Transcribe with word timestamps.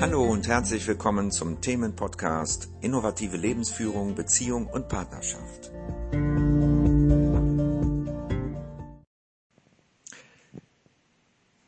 Hallo 0.00 0.24
und 0.24 0.48
herzlich 0.48 0.86
willkommen 0.86 1.30
zum 1.30 1.60
Themenpodcast 1.60 2.70
Innovative 2.80 3.36
Lebensführung, 3.36 4.14
Beziehung 4.14 4.66
und 4.66 4.88
Partnerschaft. 4.88 5.70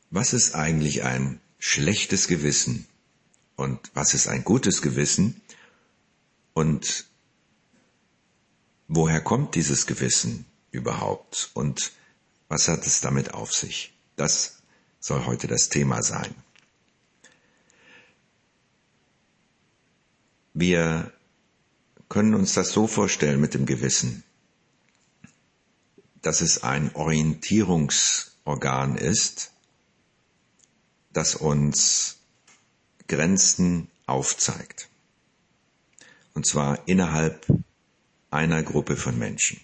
Was 0.08 0.32
ist 0.32 0.54
eigentlich 0.54 1.02
ein 1.02 1.42
schlechtes 1.58 2.26
Gewissen 2.26 2.86
und 3.56 3.78
was 3.92 4.14
ist 4.14 4.28
ein 4.28 4.44
gutes 4.44 4.80
Gewissen 4.80 5.42
und 6.54 7.10
woher 8.88 9.20
kommt 9.20 9.56
dieses 9.56 9.84
Gewissen 9.84 10.46
überhaupt 10.70 11.50
und 11.52 11.92
was 12.48 12.66
hat 12.68 12.86
es 12.86 13.02
damit 13.02 13.34
auf 13.34 13.52
sich? 13.52 13.92
Das 14.16 14.62
soll 15.00 15.26
heute 15.26 15.48
das 15.48 15.68
Thema 15.68 16.02
sein. 16.02 16.34
Wir 20.54 21.12
können 22.08 22.34
uns 22.34 22.52
das 22.52 22.72
so 22.72 22.86
vorstellen 22.86 23.40
mit 23.40 23.54
dem 23.54 23.64
Gewissen, 23.64 24.22
dass 26.20 26.42
es 26.42 26.62
ein 26.62 26.94
Orientierungsorgan 26.94 28.96
ist, 28.96 29.52
das 31.12 31.34
uns 31.34 32.18
Grenzen 33.08 33.88
aufzeigt. 34.06 34.88
Und 36.34 36.46
zwar 36.46 36.86
innerhalb 36.86 37.46
einer 38.30 38.62
Gruppe 38.62 38.96
von 38.96 39.18
Menschen. 39.18 39.60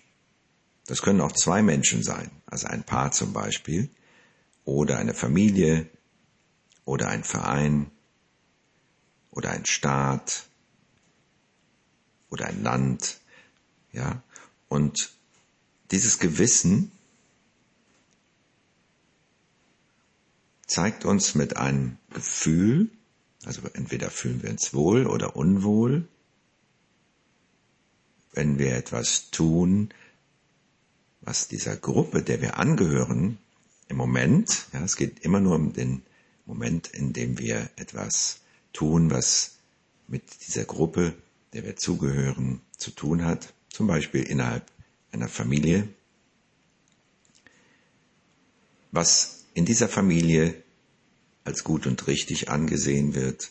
Das 0.87 1.03
können 1.03 1.21
auch 1.21 1.33
zwei 1.33 1.63
Menschen 1.63 2.03
sein, 2.03 2.31
also 2.47 2.67
ein 2.67 2.83
Paar 2.83 3.13
zum 3.13 3.35
Beispiel, 3.35 3.91
oder 4.65 4.99
eine 4.99 5.15
Familie, 5.15 5.89
oder 6.85 7.09
ein 7.09 7.25
Verein, 7.25 7.91
oder 9.31 9.51
ein 9.51 9.67
Staat, 9.67 10.48
oder 12.31 12.47
ein 12.47 12.63
Land, 12.63 13.21
ja. 13.93 14.23
Und 14.69 15.11
dieses 15.91 16.19
Gewissen 16.19 16.93
zeigt 20.67 21.05
uns 21.05 21.35
mit 21.35 21.57
einem 21.57 21.97
Gefühl, 22.11 22.91
also 23.45 23.63
entweder 23.73 24.11
fühlen 24.11 24.43
wir 24.43 24.51
uns 24.51 24.75
wohl 24.75 25.07
oder 25.07 25.37
unwohl, 25.37 26.07
wenn 28.33 28.59
wir 28.59 28.77
etwas 28.77 29.31
tun, 29.31 29.89
was 31.23 31.49
dieser 31.49 31.77
Gruppe, 31.77 32.23
der 32.23 32.41
wir 32.41 32.59
angehören, 32.59 33.39
im 33.89 33.97
Moment, 33.97 34.67
ja, 34.73 34.85
es 34.85 34.97
geht 34.97 35.21
immer 35.21 35.41
nur 35.41 35.57
um 35.57 35.73
den 35.73 36.03
Moment, 36.45 36.89
in 36.89 37.13
dem 37.13 37.39
wir 37.39 37.71
etwas 37.77 38.41
tun, 38.73 39.11
was 39.11 39.57
mit 40.07 40.47
dieser 40.47 40.65
Gruppe 40.65 41.15
der 41.53 41.65
wir 41.65 41.77
zugehören, 41.77 42.61
zu 42.77 42.91
tun 42.91 43.25
hat, 43.25 43.55
zum 43.71 43.87
Beispiel 43.87 44.23
innerhalb 44.23 44.71
einer 45.13 45.29
Familie, 45.29 45.89
was 48.93 49.45
in 49.55 49.65
dieser 49.65 49.89
Familie 49.89 50.63
als 51.45 51.65
gut 51.65 51.87
und 51.87 52.07
richtig 52.07 52.51
angesehen 52.51 53.15
wird 53.15 53.51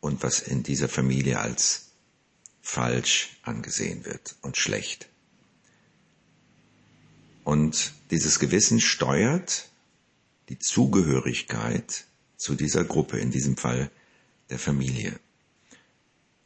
und 0.00 0.22
was 0.22 0.40
in 0.40 0.62
dieser 0.62 0.88
Familie 0.88 1.40
als 1.40 1.86
falsch 2.62 3.38
angesehen 3.42 4.04
wird 4.04 4.36
und 4.42 4.56
schlecht. 4.56 5.08
Und 7.44 7.92
dieses 8.10 8.38
Gewissen 8.38 8.80
steuert 8.80 9.68
die 10.48 10.58
Zugehörigkeit 10.58 12.04
zu 12.36 12.54
dieser 12.54 12.84
Gruppe, 12.84 13.18
in 13.18 13.30
diesem 13.30 13.56
Fall 13.56 13.90
der 14.50 14.58
Familie. 14.58 15.18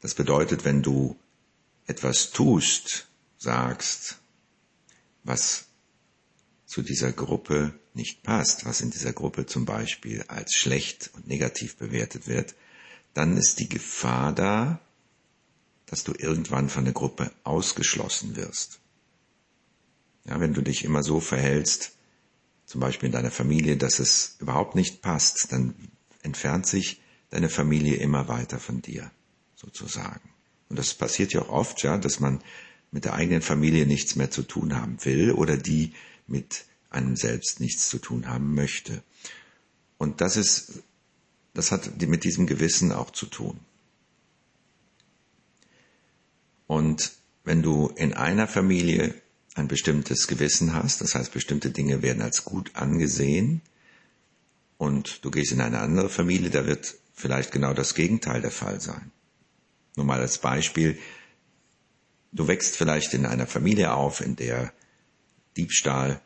Das 0.01 0.15
bedeutet, 0.15 0.65
wenn 0.65 0.83
du 0.83 1.17
etwas 1.87 2.31
tust, 2.31 3.09
sagst, 3.37 4.19
was 5.25 5.67
zu 6.67 6.83
dieser 6.83 7.13
Gruppe 7.13 7.75
nicht 7.95 8.23
passt, 8.23 8.65
was 8.65 8.81
in 8.81 8.91
dieser 8.91 9.13
Gruppe 9.13 9.47
zum 9.47 9.65
Beispiel 9.65 10.25
als 10.29 10.55
schlecht 10.55 11.11
und 11.15 11.27
negativ 11.27 11.77
bewertet 11.77 12.27
wird, 12.27 12.55
dann 13.13 13.37
ist 13.37 13.59
die 13.59 13.69
Gefahr 13.69 14.33
da, 14.33 14.81
dass 15.87 16.05
du 16.05 16.15
irgendwann 16.17 16.69
von 16.69 16.85
der 16.85 16.95
Gruppe 16.95 17.33
ausgeschlossen 17.43 18.37
wirst. 18.37 18.79
Ja, 20.25 20.39
wenn 20.39 20.55
du 20.55 20.63
dich 20.63 20.85
immer 20.85 21.03
so 21.03 21.19
verhältst, 21.19 21.93
zum 22.67 22.81
Beispiel 22.81 23.09
in 23.09 23.13
deiner 23.13 23.33
Familie, 23.33 23.77
dass 23.77 23.99
es 23.99 24.37
überhaupt 24.39 24.77
nicht 24.77 25.03
passt, 25.03 25.49
dann 25.51 25.75
entfernt 26.23 26.67
sich 26.67 27.03
deine 27.31 27.49
Familie 27.49 27.97
immer 27.97 28.29
weiter 28.29 28.61
von 28.61 28.81
dir 28.81 29.11
sozusagen. 29.61 30.31
Und 30.69 30.79
das 30.79 30.95
passiert 30.95 31.33
ja 31.33 31.43
auch 31.43 31.49
oft, 31.49 31.83
ja, 31.83 31.99
dass 31.99 32.21
man 32.21 32.43
mit 32.91 33.05
der 33.05 33.15
eigenen 33.15 33.43
Familie 33.43 33.87
nichts 33.87 34.17
mehr 34.17 34.31
zu 34.31 34.43
tun 34.43 34.77
haben 34.77 35.05
will 35.05 35.33
oder 35.33 35.57
die 35.57 35.93
mit 36.27 36.65
einem 36.91 37.17
selbst 37.17 37.61
nichts 37.61 37.89
zu 37.89 37.99
tun 37.99 38.29
haben 38.29 38.55
möchte. 38.55 39.03
Und 39.99 40.21
das 40.21 40.37
ist, 40.37 40.83
das 41.55 41.73
hat 41.73 42.01
mit 42.01 42.25
diesem 42.25 42.47
Gewissen 42.47 42.93
auch 42.93 43.11
zu 43.11 43.27
tun. 43.27 43.61
Und 46.67 47.13
wenn 47.45 47.63
du 47.63 47.89
in 47.97 48.15
einer 48.15 48.47
Familie 48.47 49.15
ein 49.55 49.69
bestimmtes 49.69 50.27
Gewissen 50.27 50.73
hast, 50.73 51.01
das 51.01 51.15
heißt 51.15 51.33
bestimmte 51.33 51.71
Dinge 51.71 52.03
werden 52.03 52.23
als 52.23 52.45
gut 52.45 52.71
angesehen, 52.75 53.63
und 54.79 55.23
du 55.27 55.31
gehst 55.31 55.53
in 55.53 55.61
eine 55.61 55.81
andere 55.81 56.09
Familie, 56.09 56.49
da 56.49 56.67
wird 56.67 56.97
vielleicht 57.13 57.53
genau 57.53 57.75
das 57.75 57.95
Gegenteil 57.95 58.41
der 58.41 58.51
Fall 58.51 58.81
sein. 58.81 59.13
Nur 59.97 60.07
mal 60.07 60.21
als 60.21 60.39
Beispiel, 60.39 60.99
du 62.33 62.49
wächst 62.49 62.77
vielleicht 62.77 63.15
in 63.15 63.27
einer 63.27 63.47
Familie 63.47 63.95
auf, 63.95 64.21
in 64.21 64.37
der 64.37 64.73
Diebstahl 65.57 66.21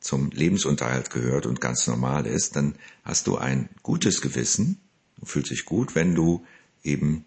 zum 0.00 0.30
Lebensunterhalt 0.30 1.10
gehört 1.10 1.46
und 1.46 1.60
ganz 1.60 1.86
normal 1.86 2.26
ist, 2.26 2.56
dann 2.56 2.76
hast 3.04 3.26
du 3.26 3.36
ein 3.36 3.68
gutes 3.82 4.20
Gewissen, 4.20 4.80
du 5.18 5.26
fühlst 5.26 5.50
dich 5.50 5.64
gut, 5.64 5.94
wenn 5.94 6.14
du 6.14 6.46
eben 6.84 7.24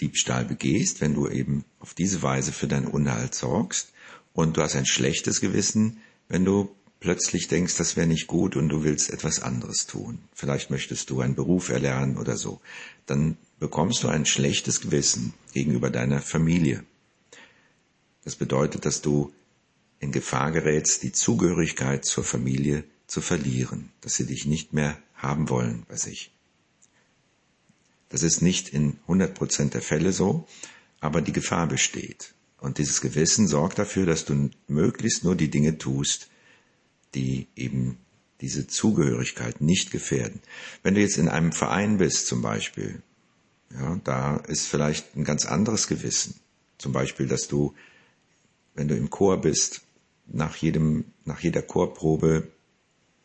Diebstahl 0.00 0.44
begehst, 0.44 1.00
wenn 1.00 1.14
du 1.14 1.28
eben 1.28 1.64
auf 1.80 1.94
diese 1.94 2.22
Weise 2.22 2.52
für 2.52 2.68
deinen 2.68 2.86
Unterhalt 2.86 3.34
sorgst 3.34 3.92
und 4.32 4.56
du 4.56 4.62
hast 4.62 4.76
ein 4.76 4.86
schlechtes 4.86 5.40
Gewissen, 5.40 5.98
wenn 6.28 6.44
du 6.44 6.70
plötzlich 7.00 7.48
denkst, 7.48 7.76
das 7.76 7.96
wäre 7.96 8.06
nicht 8.06 8.26
gut 8.26 8.56
und 8.56 8.68
du 8.68 8.84
willst 8.84 9.10
etwas 9.10 9.40
anderes 9.40 9.86
tun. 9.86 10.20
Vielleicht 10.32 10.70
möchtest 10.70 11.10
du 11.10 11.20
einen 11.20 11.34
Beruf 11.34 11.68
erlernen 11.68 12.16
oder 12.16 12.36
so. 12.36 12.60
Dann 13.06 13.36
bekommst 13.58 14.02
du 14.02 14.08
ein 14.08 14.26
schlechtes 14.26 14.80
Gewissen 14.80 15.34
gegenüber 15.52 15.90
deiner 15.90 16.20
Familie. 16.20 16.84
Das 18.24 18.36
bedeutet, 18.36 18.84
dass 18.84 19.02
du 19.02 19.32
in 20.00 20.12
Gefahr 20.12 20.52
gerätst, 20.52 21.02
die 21.02 21.12
Zugehörigkeit 21.12 22.04
zur 22.04 22.24
Familie 22.24 22.84
zu 23.06 23.20
verlieren, 23.20 23.90
dass 24.00 24.14
sie 24.14 24.26
dich 24.26 24.46
nicht 24.46 24.72
mehr 24.72 24.96
haben 25.14 25.48
wollen 25.48 25.84
bei 25.88 25.96
sich. 25.96 26.30
Das 28.10 28.22
ist 28.22 28.40
nicht 28.40 28.68
in 28.68 28.98
100 29.02 29.34
Prozent 29.34 29.74
der 29.74 29.82
Fälle 29.82 30.12
so, 30.12 30.46
aber 31.00 31.20
die 31.20 31.32
Gefahr 31.32 31.66
besteht. 31.66 32.34
Und 32.60 32.78
dieses 32.78 33.00
Gewissen 33.00 33.46
sorgt 33.46 33.78
dafür, 33.78 34.06
dass 34.06 34.24
du 34.24 34.50
möglichst 34.66 35.24
nur 35.24 35.36
die 35.36 35.50
Dinge 35.50 35.78
tust, 35.78 36.28
die 37.14 37.48
eben 37.56 37.98
diese 38.40 38.66
Zugehörigkeit 38.66 39.60
nicht 39.60 39.90
gefährden. 39.90 40.40
Wenn 40.82 40.94
du 40.94 41.00
jetzt 41.00 41.18
in 41.18 41.28
einem 41.28 41.52
Verein 41.52 41.98
bist 41.98 42.26
zum 42.26 42.42
Beispiel, 42.42 43.02
ja, 43.74 44.00
da 44.04 44.36
ist 44.36 44.66
vielleicht 44.66 45.16
ein 45.16 45.24
ganz 45.24 45.44
anderes 45.46 45.86
Gewissen. 45.88 46.40
Zum 46.78 46.92
Beispiel, 46.92 47.26
dass 47.26 47.48
du, 47.48 47.74
wenn 48.74 48.88
du 48.88 48.96
im 48.96 49.10
Chor 49.10 49.40
bist, 49.40 49.82
nach 50.26 50.56
jedem, 50.56 51.04
nach 51.24 51.40
jeder 51.40 51.62
Chorprobe 51.62 52.48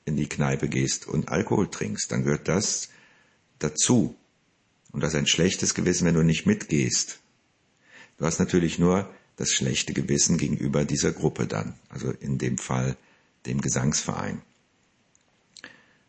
in 0.06 0.16
die 0.16 0.28
Kneipe 0.28 0.68
gehst 0.68 1.08
und 1.08 1.30
Alkohol 1.30 1.70
trinkst, 1.70 2.12
dann 2.12 2.24
gehört 2.24 2.48
das 2.48 2.90
dazu. 3.60 4.16
Und 4.92 5.02
das 5.02 5.14
ist 5.14 5.20
ein 5.20 5.28
schlechtes 5.28 5.74
Gewissen, 5.74 6.06
wenn 6.06 6.16
du 6.16 6.24
nicht 6.24 6.46
mitgehst. 6.46 7.20
Du 8.18 8.26
hast 8.26 8.40
natürlich 8.40 8.80
nur 8.80 9.10
das 9.38 9.50
schlechte 9.50 9.94
Gewissen 9.94 10.38
gegenüber 10.38 10.86
dieser 10.86 11.12
Gruppe 11.12 11.48
dann, 11.48 11.74
also 11.90 12.12
in 12.12 12.38
dem 12.38 12.58
Fall 12.58 12.96
dem 13.46 13.62
Gesangsverein. 13.62 14.42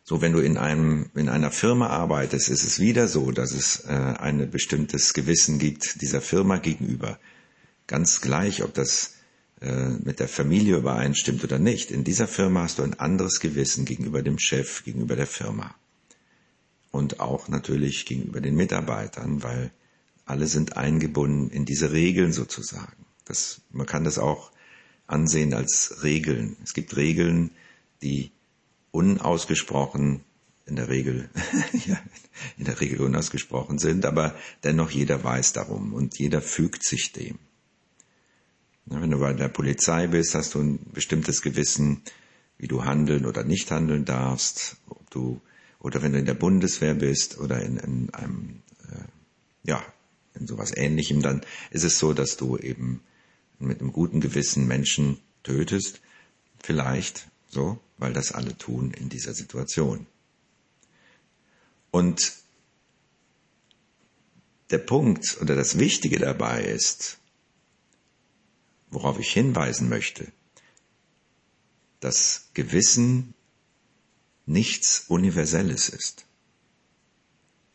So, 0.07 0.21
wenn 0.21 0.33
du 0.33 0.41
in 0.41 0.59
einem, 0.59 1.07
in 1.15 1.31
einer 1.31 1.51
Firma 1.51 1.87
arbeitest, 1.87 2.51
ist 2.51 2.63
es 2.63 2.79
wieder 2.79 3.09
so, 3.09 3.31
dass 3.31 3.53
es 3.53 3.85
äh, 3.87 3.93
ein 3.93 4.51
bestimmtes 4.51 5.15
Gewissen 5.15 5.59
gibt 5.59 6.03
dieser 6.03 6.21
Firma 6.21 6.59
gegenüber. 6.59 7.19
Ganz 7.87 8.21
gleich, 8.21 8.63
ob 8.63 8.75
das 8.75 9.15
äh, 9.63 9.89
mit 10.05 10.21
der 10.21 10.29
Familie 10.29 10.77
übereinstimmt 10.77 11.43
oder 11.43 11.59
nicht. 11.59 11.91
In 11.91 12.05
dieser 12.05 12.29
Firma 12.29 12.65
hast 12.65 12.81
du 12.81 12.83
ein 12.83 13.01
anderes 13.01 13.41
Gewissen 13.41 13.87
gegenüber 13.87 14.21
dem 14.21 14.39
Chef, 14.39 14.85
gegenüber 14.85 15.17
der 15.17 15.27
Firma. 15.27 15.75
Und 16.91 17.21
auch 17.21 17.49
natürlich 17.49 18.05
gegenüber 18.05 18.43
den 18.43 18.57
Mitarbeitern, 18.57 19.43
weil 19.43 19.71
alle 20.27 20.49
sind 20.49 20.77
eingebunden 20.77 21.49
in 21.49 21.65
diese 21.65 21.93
Regeln 21.93 22.35
sozusagen. 22.35 23.07
Das, 23.25 23.63
man 23.71 23.87
kann 23.87 24.05
das 24.05 24.19
auch 24.19 24.53
ansehen 25.07 25.55
als 25.55 26.03
Regeln. 26.03 26.59
Es 26.63 26.75
gibt 26.75 26.95
Regeln, 26.95 27.53
die 28.03 28.33
unausgesprochen 28.95 30.21
in 30.67 30.77
der 30.77 30.89
Regel, 30.89 31.29
ja, 31.87 32.01
in 32.57 32.65
der 32.65 32.81
Regel 32.81 33.01
unausgesprochen 33.01 33.79
sind, 33.79 34.07
aber 34.07 34.35
dennoch 34.63 34.91
jeder 34.91 35.23
weiß 35.23 35.53
darum 35.53 35.93
und 35.93 36.19
jeder 36.19 36.41
fügt 36.41 36.85
sich 36.85 37.13
dem. 37.13 37.39
Wenn 38.87 39.11
du 39.11 39.19
bei 39.19 39.33
der 39.33 39.49
Polizei 39.49 40.07
bist, 40.07 40.35
hast 40.35 40.55
du 40.55 40.61
ein 40.61 40.79
bestimmtes 40.93 41.43
Gewissen, 41.43 42.03
wie 42.57 42.69
du 42.69 42.85
handeln 42.85 43.27
oder 43.27 43.43
nicht 43.43 43.71
handeln 43.71 44.05
darfst, 44.05 44.77
ob 44.89 45.11
du, 45.11 45.41
oder 45.81 46.01
wenn 46.03 46.13
du 46.13 46.19
in 46.19 46.27
der 46.27 46.35
Bundeswehr 46.35 46.95
bist 46.95 47.39
oder 47.39 47.61
in, 47.63 47.79
in 47.79 48.11
einem, 48.15 48.63
äh, 48.91 49.05
ja, 49.65 49.85
in 50.35 50.47
sowas 50.47 50.77
ähnlichem, 50.77 51.21
dann 51.21 51.41
ist 51.71 51.85
es 51.85 51.99
so, 51.99 52.13
dass 52.13 52.37
du 52.37 52.59
eben 52.59 53.01
mit 53.59 53.81
einem 53.81 53.93
guten 53.93 54.21
Gewissen 54.21 54.69
Menschen 54.69 55.19
tötest, 55.43 56.01
vielleicht 56.63 57.29
so, 57.49 57.81
weil 57.99 58.13
das 58.13 58.33
alle 58.33 58.57
tun 58.57 58.93
in 58.93 59.09
dieser 59.09 59.35
Situation. 59.35 60.07
Und 61.91 62.33
der 64.71 64.79
Punkt 64.79 65.39
oder 65.41 65.55
das 65.55 65.79
Wichtige 65.79 66.19
dabei 66.19 66.65
ist, 66.65 67.19
worauf 68.91 69.19
ich 69.19 69.33
hinweisen 69.33 69.89
möchte, 69.89 70.27
dass 72.01 72.49
Gewissen 72.55 73.35
nichts 74.47 75.05
Universelles 75.09 75.89
ist. 75.89 76.27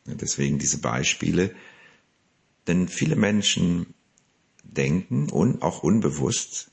Deswegen 0.06 0.60
diese 0.60 0.80
Beispiele, 0.80 1.56
denn 2.68 2.88
viele 2.88 3.16
Menschen 3.16 3.94
denken 4.64 5.30
und 5.30 5.62
auch 5.62 5.84
unbewusst, 5.84 6.72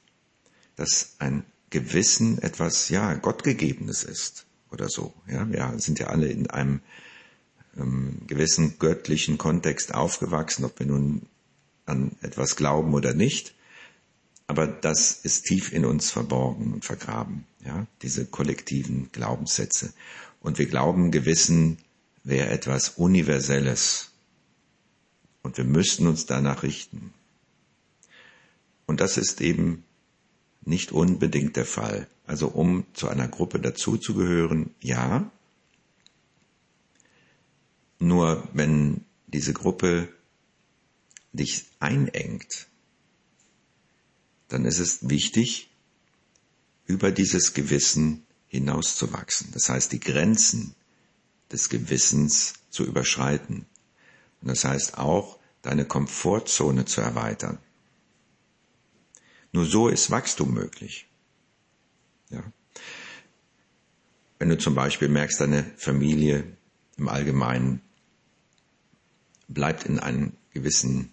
dass 0.77 1.17
ein 1.19 1.45
Gewissen 1.71 2.39
etwas, 2.39 2.89
ja, 2.89 3.15
Gottgegebenes 3.15 4.05
ist 4.05 4.47
oder 4.71 4.89
so. 4.89 5.15
Ja, 5.27 5.51
wir 5.51 5.75
sind 5.79 5.99
ja 5.99 6.09
alle 6.09 6.29
in 6.29 6.49
einem 6.49 6.81
ähm, 7.77 8.23
gewissen 8.27 8.79
göttlichen 8.79 9.39
Kontext 9.39 9.95
aufgewachsen, 9.95 10.65
ob 10.65 10.79
wir 10.79 10.87
nun 10.87 11.23
an 11.85 12.17
etwas 12.23 12.57
glauben 12.57 12.95
oder 12.95 13.15
nicht. 13.15 13.55
Aber 14.49 14.67
das 14.67 15.13
ist 15.13 15.47
tief 15.47 15.73
in 15.73 15.85
uns 15.85 16.11
verborgen 16.11 16.73
und 16.73 16.85
vergraben, 16.85 17.47
ja, 17.65 17.87
diese 18.03 18.27
kollektiven 18.27 19.11
Glaubenssätze. 19.11 19.93
Und 20.41 20.59
wir 20.59 20.67
glauben, 20.67 21.11
Gewissen 21.11 21.79
wäre 22.23 22.51
etwas 22.51 22.91
Universelles. 22.91 24.13
Und 25.43 25.57
wir 25.57 25.65
müssten 25.65 26.07
uns 26.07 26.27
danach 26.27 26.63
richten. 26.63 27.13
Und 28.87 29.01
das 29.01 29.17
ist 29.17 29.41
eben 29.41 29.85
nicht 30.67 30.93
unbedingt 30.93 31.57
der 31.57 31.65
Fall. 31.65 32.09
Also 32.27 32.49
um 32.49 32.85
zu 32.93 33.09
einer 33.09 33.29
Gruppe 33.29 33.61
dazuzugehören, 33.61 34.75
ja, 34.81 35.31
nur 37.99 38.47
wenn 38.53 39.05
diese 39.27 39.53
Gruppe 39.53 40.09
dich 41.33 41.67
einengt, 41.81 42.67
dann 44.49 44.65
ist 44.65 44.79
es 44.79 45.09
wichtig, 45.09 45.71
über 46.87 47.11
dieses 47.11 47.55
Gewissen 47.55 48.27
hinauszuwachsen. 48.49 49.51
Das 49.53 49.69
heißt, 49.69 49.93
die 49.93 50.01
Grenzen 50.01 50.75
des 51.51 51.69
Gewissens 51.69 52.55
zu 52.71 52.85
überschreiten. 52.85 53.67
Und 54.41 54.49
das 54.49 54.65
heißt 54.65 54.99
auch, 54.99 55.39
deine 55.63 55.85
Komfortzone 55.85 56.85
zu 56.85 57.01
erweitern. 57.01 57.59
Nur 59.57 59.65
so 59.65 59.89
ist 59.89 60.11
Wachstum 60.11 60.53
möglich. 60.53 61.07
Ja. 62.29 62.45
Wenn 64.39 64.51
du 64.51 64.59
zum 64.59 64.75
Beispiel 64.75 65.09
merkst, 65.09 65.41
deine 65.41 65.65
Familie 65.79 66.45
im 66.99 67.09
Allgemeinen 67.09 67.81
bleibt 69.49 69.87
in 69.87 69.99
einem 69.99 70.33
gewissen 70.53 71.11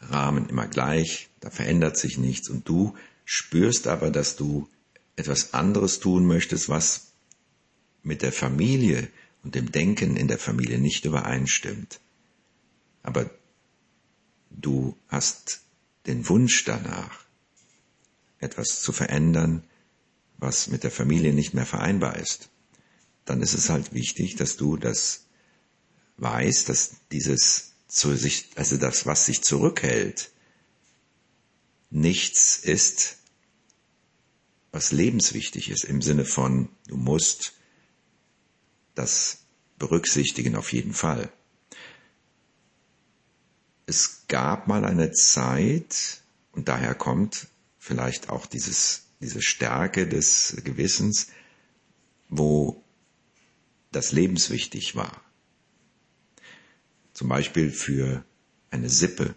Rahmen 0.00 0.48
immer 0.48 0.68
gleich, 0.68 1.30
da 1.40 1.50
verändert 1.50 1.96
sich 1.96 2.16
nichts 2.16 2.48
und 2.48 2.68
du 2.68 2.94
spürst 3.24 3.88
aber, 3.88 4.12
dass 4.12 4.36
du 4.36 4.68
etwas 5.16 5.52
anderes 5.52 5.98
tun 5.98 6.26
möchtest, 6.26 6.68
was 6.68 7.08
mit 8.04 8.22
der 8.22 8.32
Familie 8.32 9.08
und 9.42 9.56
dem 9.56 9.72
Denken 9.72 10.16
in 10.16 10.28
der 10.28 10.38
Familie 10.38 10.78
nicht 10.78 11.06
übereinstimmt. 11.06 11.98
Aber 13.02 13.28
du 14.50 14.96
hast 15.08 15.62
den 16.06 16.28
Wunsch 16.28 16.64
danach, 16.64 17.23
etwas 18.40 18.80
zu 18.80 18.92
verändern, 18.92 19.64
was 20.38 20.68
mit 20.68 20.84
der 20.84 20.90
Familie 20.90 21.32
nicht 21.32 21.54
mehr 21.54 21.66
vereinbar 21.66 22.16
ist. 22.16 22.50
Dann 23.24 23.40
ist 23.40 23.54
es 23.54 23.70
halt 23.70 23.94
wichtig, 23.94 24.36
dass 24.36 24.56
du 24.56 24.76
das 24.76 25.26
weiß, 26.18 26.64
dass 26.66 26.96
dieses 27.10 27.72
zu 27.88 28.16
sich, 28.16 28.48
also 28.56 28.76
das, 28.76 29.06
was 29.06 29.26
sich 29.26 29.42
zurückhält, 29.42 30.30
nichts 31.90 32.58
ist, 32.58 33.18
was 34.72 34.90
lebenswichtig 34.90 35.70
ist 35.70 35.84
im 35.84 36.02
Sinne 36.02 36.24
von, 36.24 36.68
du 36.88 36.96
musst 36.96 37.52
das 38.94 39.38
berücksichtigen 39.78 40.56
auf 40.56 40.72
jeden 40.72 40.92
Fall. 40.92 41.32
Es 43.86 44.26
gab 44.28 44.66
mal 44.66 44.84
eine 44.84 45.12
Zeit, 45.12 46.22
und 46.52 46.68
daher 46.68 46.94
kommt 46.94 47.48
vielleicht 47.84 48.30
auch 48.30 48.46
dieses, 48.46 49.08
diese 49.20 49.42
Stärke 49.42 50.08
des 50.08 50.56
Gewissens, 50.64 51.28
wo 52.30 52.82
das 53.92 54.10
lebenswichtig 54.10 54.96
war. 54.96 55.20
Zum 57.12 57.28
Beispiel 57.28 57.70
für 57.70 58.24
eine 58.70 58.88
Sippe, 58.88 59.34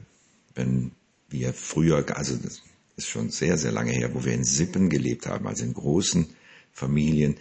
wenn 0.55 0.93
wir 1.27 1.53
früher, 1.53 2.05
also 2.15 2.37
das 2.37 2.61
ist 2.95 3.09
schon 3.09 3.31
sehr, 3.31 3.57
sehr 3.57 3.73
lange 3.73 3.91
her, 3.91 4.15
wo 4.15 4.23
wir 4.23 4.33
in 4.33 4.45
Sippen 4.45 4.89
gelebt 4.89 5.27
haben, 5.27 5.45
also 5.45 5.65
in 5.65 5.73
großen 5.73 6.33
Familien 6.71 7.35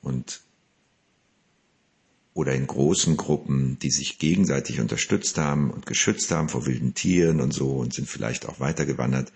und 0.00 0.42
oder 2.34 2.54
in 2.54 2.68
großen 2.68 3.16
Gruppen, 3.16 3.80
die 3.80 3.90
sich 3.90 4.18
gegenseitig 4.18 4.78
unterstützt 4.78 5.38
haben 5.38 5.72
und 5.72 5.86
geschützt 5.86 6.30
haben 6.30 6.48
vor 6.48 6.66
wilden 6.66 6.94
Tieren 6.94 7.40
und 7.40 7.52
so 7.52 7.72
und 7.72 7.92
sind 7.92 8.08
vielleicht 8.08 8.46
auch 8.46 8.60
weitergewandert. 8.60 9.32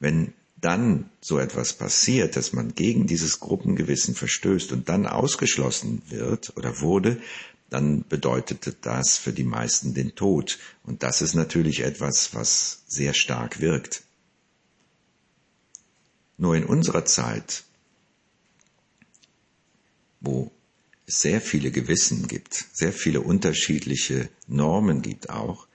Wenn 0.00 0.34
dann 0.64 1.10
so 1.20 1.38
etwas 1.38 1.74
passiert, 1.74 2.36
dass 2.36 2.54
man 2.54 2.74
gegen 2.74 3.06
dieses 3.06 3.38
Gruppengewissen 3.38 4.14
verstößt 4.14 4.72
und 4.72 4.88
dann 4.88 5.06
ausgeschlossen 5.06 6.00
wird 6.08 6.56
oder 6.56 6.80
wurde, 6.80 7.20
dann 7.68 8.04
bedeutete 8.08 8.74
das 8.80 9.18
für 9.18 9.32
die 9.32 9.44
meisten 9.44 9.92
den 9.92 10.14
Tod. 10.14 10.58
Und 10.84 11.02
das 11.02 11.20
ist 11.20 11.34
natürlich 11.34 11.80
etwas, 11.80 12.34
was 12.34 12.82
sehr 12.86 13.12
stark 13.12 13.60
wirkt. 13.60 14.04
Nur 16.38 16.56
in 16.56 16.64
unserer 16.64 17.04
Zeit, 17.04 17.64
wo 20.20 20.50
es 21.06 21.20
sehr 21.20 21.40
viele 21.40 21.70
Gewissen 21.70 22.26
gibt, 22.26 22.54
sehr 22.72 22.92
viele 22.92 23.20
unterschiedliche 23.20 24.30
Normen 24.46 25.02
gibt 25.02 25.28
auch 25.28 25.66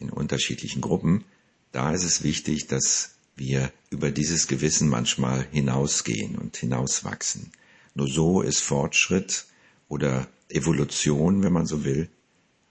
in 0.00 0.10
unterschiedlichen 0.10 0.82
Gruppen, 0.82 1.24
da 1.72 1.92
ist 1.92 2.04
es 2.04 2.22
wichtig, 2.22 2.66
dass 2.66 3.17
wir 3.38 3.72
über 3.90 4.10
dieses 4.10 4.46
Gewissen 4.46 4.88
manchmal 4.88 5.46
hinausgehen 5.50 6.36
und 6.36 6.56
hinauswachsen. 6.56 7.52
Nur 7.94 8.08
so 8.08 8.42
ist 8.42 8.60
Fortschritt 8.60 9.46
oder 9.88 10.28
Evolution, 10.48 11.42
wenn 11.42 11.52
man 11.52 11.66
so 11.66 11.84
will, 11.84 12.08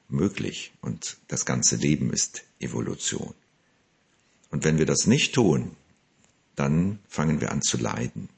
möglich. 0.09 0.74
Und 0.81 1.17
das 1.27 1.45
ganze 1.45 1.75
Leben 1.75 2.12
ist 2.12 2.43
Evolution. 2.59 3.33
Und 4.51 4.63
wenn 4.63 4.77
wir 4.77 4.86
das 4.86 5.07
nicht 5.07 5.36
tun, 5.36 5.75
dann 6.55 7.00
fangen 7.07 7.41
wir 7.41 7.51
an 7.51 7.62
zu 7.62 7.77
leiden. 7.77 8.29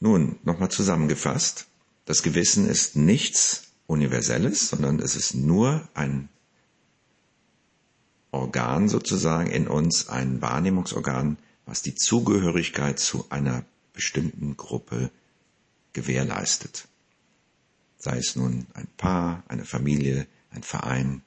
Nun, 0.00 0.38
nochmal 0.44 0.70
zusammengefasst, 0.70 1.66
das 2.04 2.22
Gewissen 2.22 2.68
ist 2.68 2.96
nichts 2.96 3.64
Universelles, 3.86 4.68
sondern 4.68 5.00
es 5.00 5.16
ist 5.16 5.34
nur 5.34 5.88
ein 5.94 6.28
Organ 8.36 8.88
sozusagen 8.88 9.50
in 9.50 9.66
uns, 9.66 10.08
ein 10.08 10.40
Wahrnehmungsorgan, 10.42 11.38
was 11.64 11.82
die 11.82 11.94
Zugehörigkeit 11.94 12.98
zu 12.98 13.26
einer 13.30 13.64
bestimmten 13.92 14.56
Gruppe 14.56 15.10
gewährleistet. 15.92 16.88
Sei 17.98 18.18
es 18.18 18.36
nun 18.36 18.66
ein 18.74 18.86
Paar, 18.96 19.42
eine 19.48 19.64
Familie, 19.64 20.26
ein 20.50 20.62
Verein, 20.62 21.22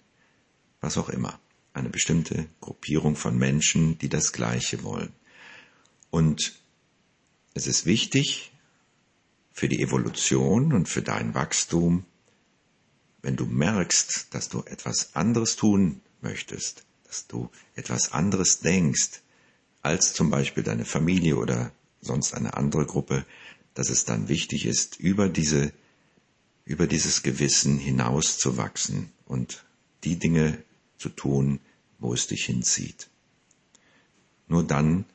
was 0.81 0.97
auch 0.97 1.09
immer. 1.09 1.39
Eine 1.73 1.89
bestimmte 1.89 2.47
Gruppierung 2.61 3.15
von 3.15 3.37
Menschen, 3.37 3.97
die 3.97 4.09
das 4.09 4.31
Gleiche 4.31 4.83
wollen. 4.83 5.13
Und 6.09 6.59
es 7.53 7.67
ist 7.67 7.85
wichtig 7.85 8.51
für 9.51 9.67
die 9.67 9.81
Evolution 9.81 10.73
und 10.73 10.87
für 10.87 11.01
dein 11.01 11.33
Wachstum, 11.33 12.05
wenn 13.21 13.35
du 13.35 13.45
merkst, 13.45 14.33
dass 14.33 14.49
du 14.49 14.63
etwas 14.63 15.15
anderes 15.15 15.55
tun 15.55 16.01
möchtest, 16.21 16.85
dass 17.09 17.25
du 17.25 17.49
etwas 17.75 18.13
anderes 18.13 18.59
denkst, 18.59 19.21
als 19.81 20.13
zum 20.13 20.29
Beispiel 20.29 20.61
deine 20.61 20.85
Familie 20.85 21.37
oder 21.37 21.71
sonst 22.01 22.35
eine 22.35 22.55
andere 22.55 22.85
Gruppe, 22.85 23.25
dass 23.73 23.89
es 23.89 24.05
dann 24.05 24.29
wichtig 24.29 24.67
ist, 24.67 24.99
über 24.99 25.27
diese, 25.27 25.73
über 26.65 26.85
dieses 26.85 27.23
Gewissen 27.23 27.79
hinauszuwachsen 27.79 29.11
und 29.25 29.65
die 30.03 30.17
Dinge 30.17 30.63
zu 30.99 31.09
tun, 31.09 31.59
wo 31.97 32.13
es 32.13 32.27
dich 32.27 32.45
hinzieht. 32.45 33.09
Nur 34.47 34.63
dann 34.63 35.05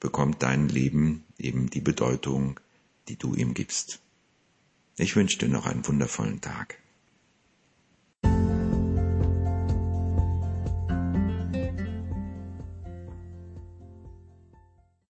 bekommt 0.00 0.42
dein 0.42 0.68
Leben 0.70 1.24
eben 1.36 1.68
die 1.68 1.80
Bedeutung, 1.82 2.58
die 3.08 3.16
du 3.16 3.34
ihm 3.34 3.52
gibst. 3.52 4.00
Ich 4.96 5.16
wünsche 5.16 5.38
dir 5.38 5.48
noch 5.48 5.66
einen 5.66 5.86
wundervollen 5.86 6.40
Tag. 6.40 6.78